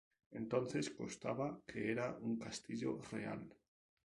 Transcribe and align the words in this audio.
Entonces 0.31 0.89
constaba 0.89 1.61
que 1.67 1.91
era 1.91 2.17
un 2.23 2.39
castillo 2.39 2.99
real. 3.11 3.43